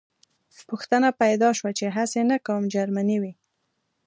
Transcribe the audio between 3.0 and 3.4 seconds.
وي